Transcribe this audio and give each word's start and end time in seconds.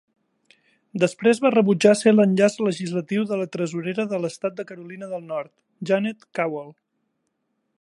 Després 1.01 1.41
va 1.45 1.51
rebutjar 1.55 1.91
ser 1.99 2.13
l"enllaç 2.13 2.55
legislatiu 2.69 3.27
de 3.33 3.39
la 3.41 3.47
tresorera 3.57 4.07
de 4.15 4.19
l"estat 4.21 4.57
de 4.61 4.65
Carolina 4.73 5.11
del 5.13 5.29
Nord, 5.35 5.55
Janet 5.91 6.27
Cowell. 6.41 6.75